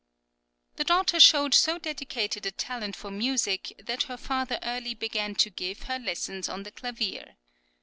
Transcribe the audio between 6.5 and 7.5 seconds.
the clavier.